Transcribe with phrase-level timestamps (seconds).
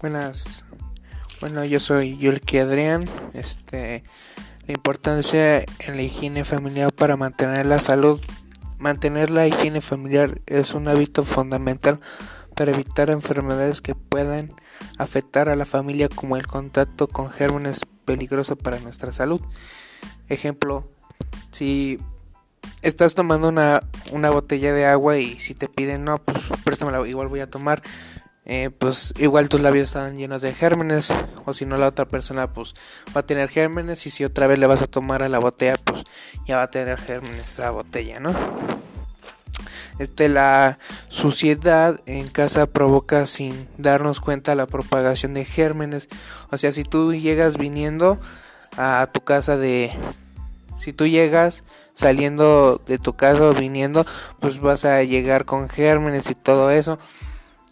[0.00, 0.64] Buenas.
[1.40, 3.04] Bueno, yo soy Yulki Adrián.
[3.34, 4.04] Este,
[4.68, 8.20] la importancia en la higiene familiar para mantener la salud.
[8.78, 11.98] Mantener la higiene familiar es un hábito fundamental
[12.54, 14.52] para evitar enfermedades que puedan
[14.98, 19.40] afectar a la familia como el contacto con gérmenes peligrosos para nuestra salud.
[20.28, 20.88] Ejemplo,
[21.50, 21.98] si
[22.82, 27.26] estás tomando una, una botella de agua y si te piden no, pues préstamela, igual
[27.26, 27.82] voy a tomar
[28.48, 32.52] eh, pues igual tus labios están llenos de gérmenes o si no la otra persona
[32.52, 32.74] pues
[33.16, 35.76] va a tener gérmenes y si otra vez le vas a tomar a la botella
[35.84, 36.02] pues
[36.46, 38.32] ya va a tener gérmenes esa botella no
[39.98, 46.08] este la suciedad en casa provoca sin darnos cuenta la propagación de gérmenes.
[46.50, 48.18] O sea si tú llegas viniendo
[48.76, 49.90] a tu casa de
[50.78, 54.06] si tú llegas saliendo de tu casa o viniendo
[54.38, 56.98] pues vas a llegar con gérmenes y todo eso.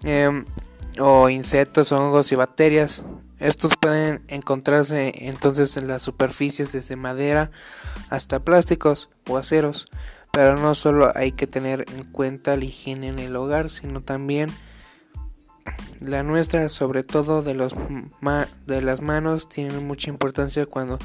[0.04, 0.44] Eh,
[0.98, 3.02] o insectos, hongos y bacterias.
[3.38, 7.50] Estos pueden encontrarse entonces en las superficies desde madera
[8.08, 9.86] hasta plásticos o aceros.
[10.32, 14.50] Pero no solo hay que tener en cuenta la higiene en el hogar, sino también
[16.00, 17.74] la nuestra, sobre todo de, los
[18.66, 20.98] de las manos, tiene mucha importancia cuando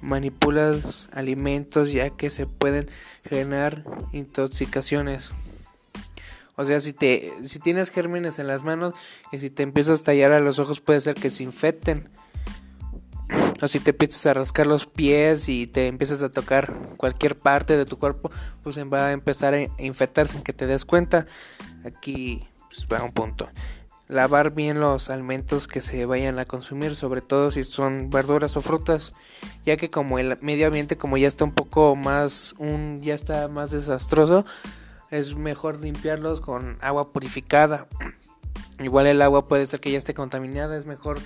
[0.00, 2.86] manipulas alimentos ya que se pueden
[3.24, 5.32] generar intoxicaciones.
[6.58, 8.92] O sea, si te si tienes gérmenes en las manos
[9.30, 12.10] y si te empiezas a tallar a los ojos puede ser que se infecten.
[13.62, 17.76] O si te empiezas a rascar los pies y te empiezas a tocar cualquier parte
[17.76, 18.32] de tu cuerpo,
[18.64, 21.26] pues va a empezar a infectarse sin que te des cuenta.
[21.84, 23.48] Aquí pues va un punto.
[24.08, 28.62] Lavar bien los alimentos que se vayan a consumir, sobre todo si son verduras o
[28.62, 29.12] frutas,
[29.64, 33.46] ya que como el medio ambiente como ya está un poco más un ya está
[33.46, 34.44] más desastroso,
[35.10, 37.88] es mejor limpiarlos con agua purificada.
[38.78, 41.18] Igual el agua puede ser que ya esté contaminada, es mejor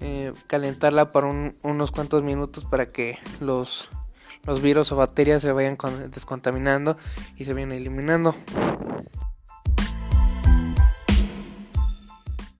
[0.00, 3.90] eh, calentarla por unos cuantos minutos para que los,
[4.44, 5.76] los virus o bacterias se vayan
[6.10, 6.96] descontaminando
[7.36, 8.34] y se vayan eliminando.